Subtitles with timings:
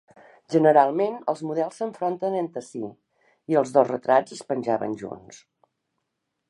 [0.53, 2.81] Generalment els models s'enfronten entre si,
[3.53, 5.45] i els dos retrats es penjaven junts.